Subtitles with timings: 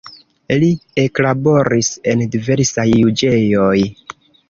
[0.63, 0.69] Li
[1.01, 3.79] eklaboris en diversaj juĝejoj.